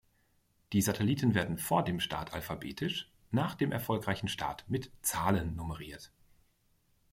[0.73, 6.11] Die Satelliten werden vor dem Start alphabetisch, nach dem erfolgreichen Start mit Zahlen nummeriert.